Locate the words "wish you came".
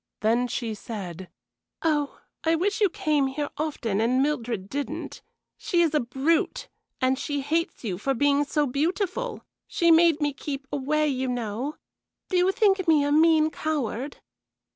2.55-3.27